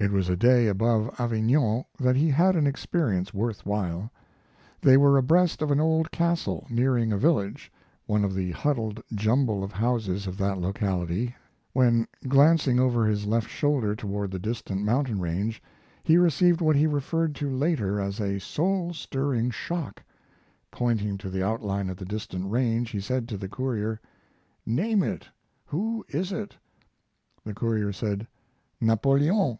It 0.00 0.12
was 0.12 0.28
a 0.28 0.36
day 0.36 0.68
above 0.68 1.12
Avignon 1.18 1.84
that 1.98 2.14
he 2.14 2.28
had 2.28 2.54
an 2.54 2.68
experience 2.68 3.34
worth 3.34 3.66
while. 3.66 4.12
They 4.80 4.96
were 4.96 5.16
abreast 5.18 5.60
of 5.60 5.72
an 5.72 5.80
old 5.80 6.12
castle, 6.12 6.68
nearing 6.70 7.12
a 7.12 7.18
village, 7.18 7.72
one 8.06 8.24
of 8.24 8.32
the 8.32 8.52
huddled 8.52 9.02
jumble 9.12 9.64
of 9.64 9.72
houses 9.72 10.28
of 10.28 10.38
that 10.38 10.58
locality, 10.58 11.34
when, 11.72 12.06
glancing 12.28 12.78
over 12.78 13.04
his 13.06 13.26
left 13.26 13.50
shoulder 13.50 13.96
toward 13.96 14.30
the 14.30 14.38
distant 14.38 14.84
mountain 14.84 15.18
range, 15.18 15.60
he 16.04 16.16
received 16.16 16.60
what 16.60 16.76
he 16.76 16.86
referred 16.86 17.34
to 17.34 17.50
later 17.50 17.98
as 18.00 18.20
a 18.20 18.38
soul 18.38 18.92
stirring 18.92 19.50
shock. 19.50 20.04
Pointing 20.70 21.18
to 21.18 21.28
the 21.28 21.42
outline 21.44 21.90
of 21.90 21.96
the 21.96 22.04
distant 22.04 22.48
range 22.48 22.90
he 22.90 23.00
said 23.00 23.26
to 23.26 23.36
the 23.36 23.48
courier: 23.48 23.98
"Name 24.64 25.02
it. 25.02 25.26
Who 25.66 26.06
is 26.10 26.30
it?" 26.30 26.56
The 27.42 27.52
courier 27.52 27.92
said, 27.92 28.28
"Napoleon." 28.80 29.58